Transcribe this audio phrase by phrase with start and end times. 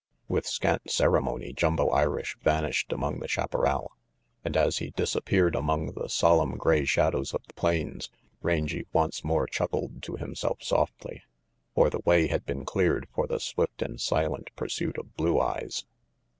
[0.27, 3.91] With scant ceremony Jumbo Irish vanished among the chaparral,
[4.43, 8.09] and as he disappeared among the solemn gray shadows of the plains,
[8.41, 11.21] Rangy once more chuckled to himself softly.
[11.75, 15.85] For the way had been cleared for the swift and silent pursuit of Blue Eyes.